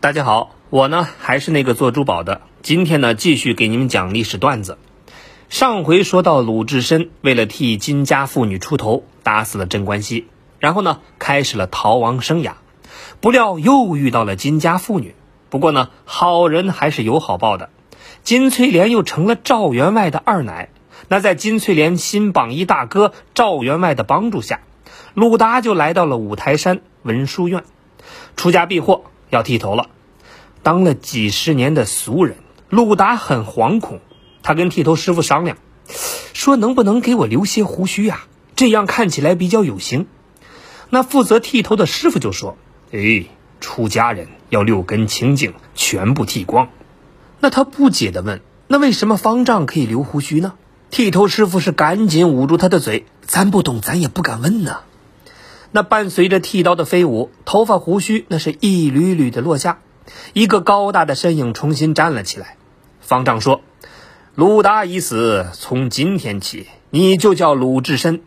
[0.00, 4.78] 大家好，我呢还是那个做珠宝的，今天呢继续给你们讲历史段子。
[5.48, 10.28] 上回说到鲁智深为了替金家妇女出头，打死了镇关西，
[10.60, 12.52] 然后呢开始了逃亡生涯。
[13.20, 15.16] 不料又遇到了金家妇女，
[15.50, 17.70] 不过呢好人还是有好报的，
[18.22, 20.68] 金翠莲又成了赵员外的二奶。
[21.08, 24.60] 那在金翠莲新榜一大哥赵员外的帮助下，
[25.14, 27.64] 鲁达就来到了五台山文殊院，
[28.36, 29.90] 出家避祸，要剃头了。
[30.62, 32.36] 当了几十年的俗人，
[32.68, 34.00] 鲁达很惶恐。
[34.42, 35.56] 他跟剃头师傅商量，
[36.32, 38.26] 说能不能给我留些胡须啊？
[38.56, 40.06] 这样看起来比较有型。
[40.90, 42.56] 那负责剃头的师傅就说
[42.92, 43.26] ：“哎，
[43.60, 46.70] 出家人要六根清净，全部剃光。”
[47.40, 50.54] 那他不解地问：“那为什么方丈可以留胡须呢？”
[50.90, 54.78] 剃头师傅是赶紧捂住他的嘴：“咱不懂，咱也不敢问呢。”
[55.70, 59.80] 那伴随着剃刀的飞舞，头发胡须那是一缕缕的落下。
[60.32, 62.56] 一个高大的身影重新站了起来。
[63.00, 63.60] 方丈说
[64.34, 68.22] ：“鲁达已死，从今天起，你就叫鲁智深。”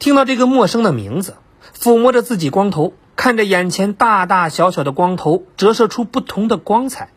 [0.00, 1.36] 听到这个陌生的名字，
[1.78, 7.10] 抚摸着自己光头，看着眼前大大小小的光头折射出不同的光彩，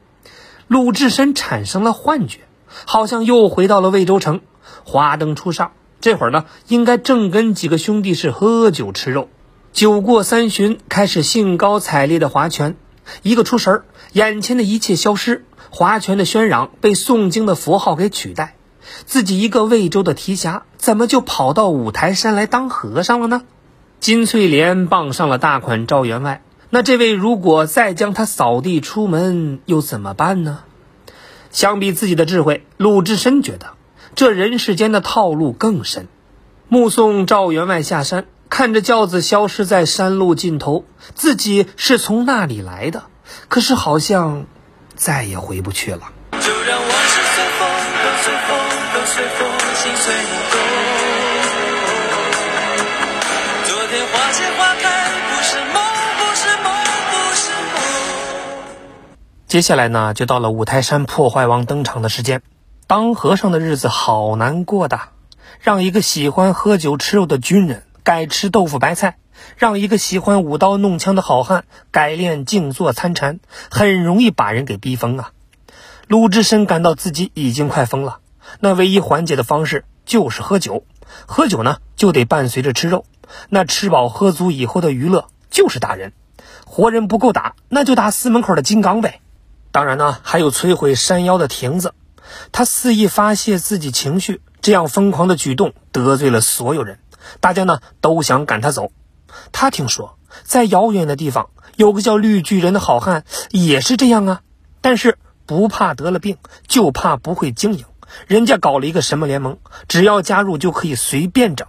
[0.67, 2.41] 鲁智深产生了幻觉，
[2.85, 4.41] 好像又回到了魏州城。
[4.83, 5.71] 华灯初上，
[6.03, 9.29] 这会儿呢，应该正跟几个兄弟是喝酒吃肉。
[9.71, 12.75] 酒过三巡，开始兴高采烈的划拳。
[13.21, 18.57] 一个出神儿，眼前的一切消失，划拳的喧嚷被诵经的佛号给取代。
[19.05, 23.43] 自己一个魏州的提辖，怎么就跑到五台山来当和尚了呢？
[24.01, 30.63] 金翠莲傍上了大款赵员外，那这位如果再将他扫地出门，又怎么办呢？
[31.49, 33.67] 相比自己的智慧，鲁智深觉得
[34.15, 36.07] 这人世间的套路更深。
[36.67, 38.25] 目送赵员外下山。
[38.49, 43.05] 看着轿子消失在山路尽头，自己是从那里来的，
[43.47, 44.45] 可是好像
[44.93, 46.11] 再也回不去了。
[46.33, 47.67] 就让往事随风，
[48.03, 48.55] 都随风，
[48.93, 50.13] 都随风，心随
[50.51, 50.61] 动。
[53.65, 54.85] 昨天花谢花开，
[55.31, 55.81] 不是梦，
[56.19, 56.69] 不是梦，
[57.09, 57.81] 不是梦。
[59.47, 62.43] 接下来呢，就到了五台山破坏王登场的时间。
[62.87, 64.99] 当和尚的日子好难过的，
[65.59, 67.83] 让一个喜欢喝酒吃肉的军人。
[68.03, 69.15] 改吃豆腐白菜，
[69.55, 73.39] 让一个喜欢舞刀弄枪的好汉改练静坐参禅，
[73.71, 75.31] 很容易把人给逼疯啊！
[76.07, 78.19] 鲁智深感到自己已经快疯了，
[78.59, 80.83] 那唯一缓解的方式就是喝酒。
[81.25, 83.05] 喝酒呢，就得伴随着吃肉。
[83.47, 86.11] 那吃饱喝足以后的娱乐就是打人，
[86.65, 89.21] 活人不够打，那就打寺门口的金刚呗。
[89.71, 91.93] 当然呢，还有摧毁山腰的亭子。
[92.51, 96.99] 他肆意发泄自己情绪，这样疯狂的举动得罪了所有人。
[97.39, 98.91] 大家呢都想赶他走。
[99.51, 104.41] 他听说在遥远的地方有个叫绿巨人的好汉，也是这样啊。
[104.81, 107.85] 但是不怕得了病，就怕不会经营。
[108.27, 109.57] 人家搞了一个什么联盟，
[109.87, 111.67] 只要加入就可以随便整。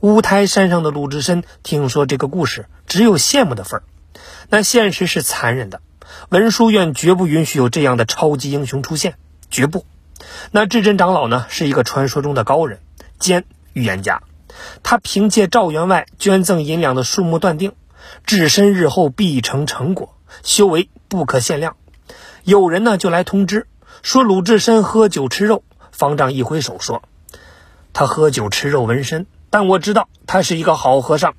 [0.00, 3.82] 五台山上的鲁智深听说这个故事，只有羡慕的份儿。
[4.48, 5.80] 那现实是残忍的，
[6.28, 9.16] 文殊院绝不允许有这样的超级英雄出现，
[9.50, 9.84] 绝不。
[10.50, 12.80] 那智真长老呢，是一个传说中的高人
[13.18, 14.22] 兼预言家。
[14.82, 17.72] 他凭借赵员外捐赠银两的数目断定，
[18.26, 21.76] 智深日后必成成果，修为不可限量。
[22.44, 23.66] 有人呢就来通知
[24.02, 27.02] 说鲁智深喝酒吃肉，方丈一挥手说
[27.94, 31.34] ：“他喝酒吃肉纹身，但我知道他是一个好和尚。”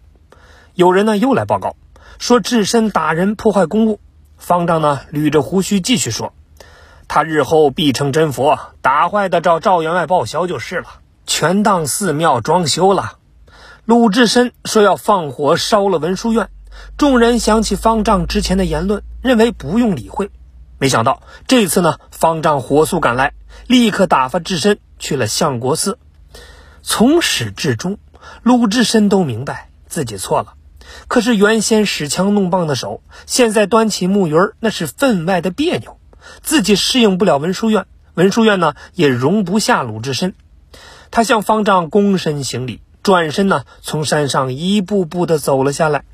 [0.74, 1.75] 有人呢又来报告
[2.18, 4.00] 说智深打人破坏公物，
[4.38, 6.34] 方丈呢捋着胡须继续说
[7.16, 10.85] ：“他日后必成真佛，打坏的找赵员外报销就是了。”
[11.28, 13.19] 全当寺庙装修了。
[13.85, 16.50] 鲁智深说要放火烧了文殊院，
[16.97, 20.31] 众人想起方丈之前的言论，认为不用理会。
[20.79, 23.34] 没想到这次呢，方丈火速赶来，
[23.68, 26.00] 立刻打发智深去了相国寺。
[26.81, 28.00] 从始至终，
[28.41, 30.56] 鲁智深都明白自己错了。
[31.07, 35.99] 可是原先使枪弄棒的手，现在端起木鱼儿，那是分外的别扭。
[36.41, 40.34] 自己适应不了文殊院，文殊院呢也容不下鲁智深。
[41.11, 46.05] 他向方丈躬身行礼，转身呢，从山上一步步的走了下来。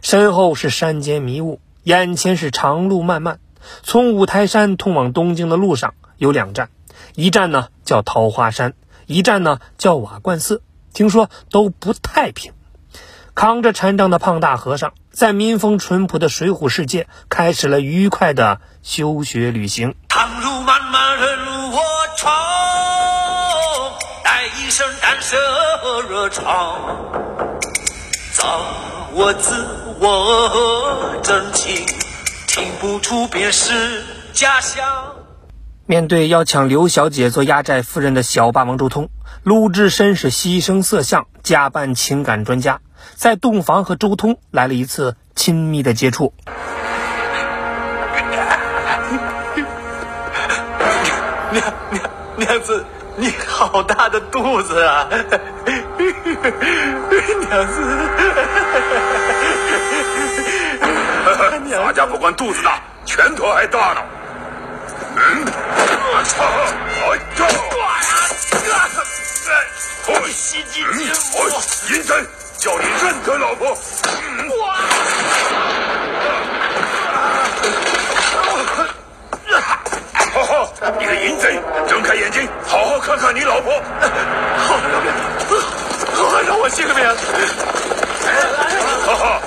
[0.00, 3.38] 身后是山间迷雾，眼前是长路漫漫。
[3.82, 6.68] 从五台山通往东京的路上有两站，
[7.14, 8.74] 一站呢叫桃花山，
[9.06, 10.62] 一站呢叫瓦罐寺。
[10.92, 12.52] 听说都不太平。
[13.34, 19.96] 扛着禅杖的胖大和尚，在民风淳朴的水浒世界开始了愉快的修学旅行。
[20.08, 21.80] 长路漫漫，任我
[22.16, 22.32] 闯，
[24.22, 25.36] 带一身胆色
[25.82, 26.78] 和热肠，
[28.32, 28.60] 造
[29.12, 29.66] 我自
[29.98, 31.84] 我真情，
[32.46, 34.84] 听不出便是家乡。
[35.86, 39.10] 面对要抢刘小姐做压寨夫人的小霸王周通，
[39.42, 42.80] 鲁智深是牺牲色相，假扮情感专家，
[43.14, 46.34] 在洞房和周通来了一次亲密的接触。
[51.50, 52.02] 娘娘
[52.36, 52.84] 娘子，
[53.16, 55.06] 你好大的肚子啊！
[55.08, 55.20] 娘
[57.66, 57.74] 子，
[61.70, 64.00] 洒家不管肚子大，拳头还大呢。
[65.16, 65.44] 嗯，
[66.24, 66.44] 操！
[66.44, 66.48] 哎
[68.68, 68.88] 呀！
[70.26, 71.38] 你袭击奸夫！
[71.94, 72.26] 银针，
[72.64, 73.68] 叫你认得老婆。
[73.68, 74.74] 哇！
[80.32, 80.66] 好好，
[80.98, 83.70] 你个淫贼，睁开眼睛，好好看看你老婆。
[84.56, 84.78] 好，
[86.14, 87.06] 好，让我谢个面。
[89.04, 89.42] 哈哈。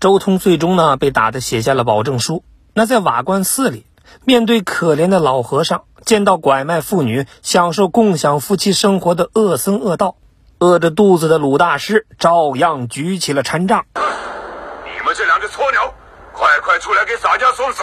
[0.00, 2.42] 周通最终呢被打的写下了保证书。
[2.72, 3.84] 那在瓦罐寺里，
[4.24, 10.16] 面对可怜的老和尚，见到拐卖妇女、享受共享夫妻生活的恶僧恶道，
[10.58, 13.84] 饿着肚子的鲁大师照样举起了禅杖。
[13.94, 15.94] 你们这两只错鸟，
[16.32, 17.82] 快快出来给洒家送死！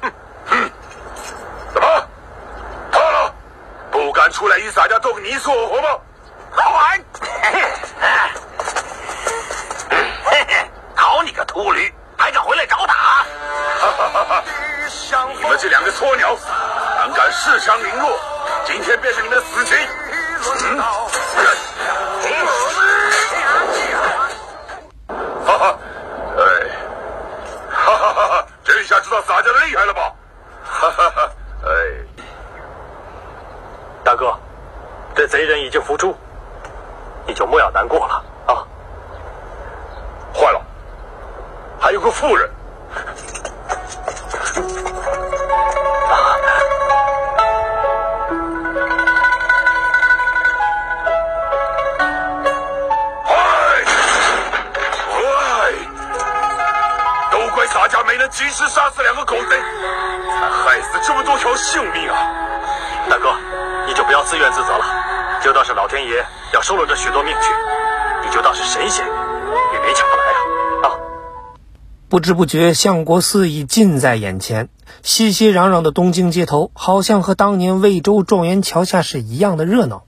[0.00, 0.12] 哼
[0.46, 0.70] 哼，
[1.72, 1.88] 怎么
[2.90, 3.34] 怕了？
[3.90, 5.88] 不敢出来与洒家斗个你死我活吗？
[6.50, 7.04] 好玩！
[10.94, 12.94] 好你个秃驴，还敢回来找打？
[12.94, 14.44] 哈哈哈哈
[15.36, 16.36] 你们这两个撮鸟，
[17.04, 18.18] 胆敢恃强凌弱，
[18.64, 19.74] 今天便是你们的死期！
[20.64, 20.80] 嗯，
[25.44, 25.78] 哈哈，
[26.38, 26.42] 哎，
[27.70, 28.46] 哈 哈哈哈！
[28.64, 30.14] 这下知道洒家的厉害了吧？
[30.64, 31.30] 哈哈哈，
[31.66, 31.68] 哎，
[34.02, 34.34] 大哥，
[35.14, 36.16] 这贼人已经伏诛，
[37.26, 38.64] 你就莫要难过了啊！
[40.32, 40.62] 坏了！
[41.78, 42.50] 还有个妇人，
[59.24, 59.56] 狗贼，
[60.28, 62.16] 才害死这么多条性命啊！
[63.08, 63.30] 大哥，
[63.86, 64.84] 你就不要自怨自责了，
[65.42, 67.52] 就当是老天爷要收了这许多命去，
[68.24, 70.96] 你就当是神仙，也勉强不来啊！
[72.08, 74.68] 不知不觉，相国寺已近在眼前。
[75.02, 80.04] 熙熙攘攘的东京街头，好像和当年魏州状元桥下是一样的热闹。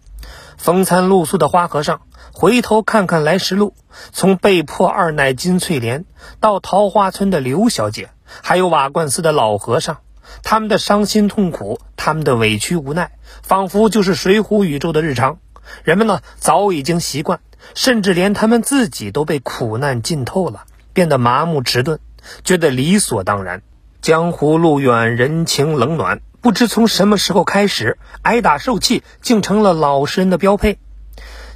[0.58, 2.00] 风餐露宿的花和尚
[2.32, 3.74] 回头看看来时路，
[4.12, 6.04] 从被迫二奶金翠莲
[6.40, 8.10] 到桃花村的刘小姐，
[8.42, 9.98] 还有瓦罐寺的老和尚，
[10.42, 13.12] 他们的伤心痛苦，他们的委屈无奈，
[13.42, 15.38] 仿佛就是水浒宇宙的日常。
[15.82, 17.40] 人们呢，早已经习惯，
[17.74, 20.64] 甚至连他们自己都被苦难浸透了。
[20.92, 21.98] 变得麻木迟钝，
[22.42, 23.62] 觉得理所当然。
[24.00, 30.78] 江湖路远，人情冷暖，不知从什么时候开始，挨打受气竟成了老实人的标配。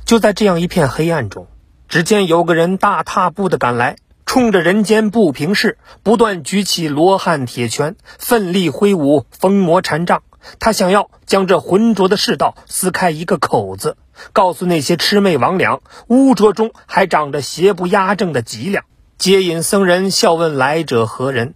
[0.05, 1.47] 就在这样一片黑暗中，
[1.89, 3.97] 只见有个人大踏步的赶来，
[4.31, 10.23] 冲着人间不平事，不断举起罗汉铁拳，奋力挥舞风魔禅杖。
[10.61, 13.97] 他想要将这浑浊的世道撕开一个口子，
[14.33, 18.85] 告诉那些魑魅魍魉，污浊中还长着邪不压正的脊梁。
[19.19, 21.55] 接引僧人笑问来者何人？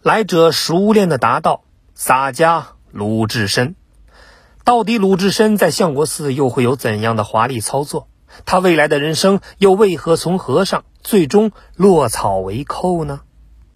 [0.00, 3.74] 来者熟练的答道：“洒家鲁智深。”
[4.64, 8.08] 到底鲁智深在相国寺又会有怎样的华丽操作？
[8.46, 13.20] 他未来的人生又为何从和尚最终落草为寇呢？